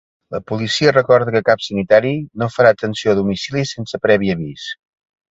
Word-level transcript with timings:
La 0.35 0.39
policia 0.51 0.93
recorda 0.93 1.33
que 1.35 1.41
cap 1.49 1.59
sanitari 1.65 2.13
no 2.43 2.47
farà 2.53 2.71
atenció 2.75 3.11
a 3.13 3.17
domicili 3.19 3.63
sense 3.73 4.01
previ 4.07 4.33
avís. 4.37 4.65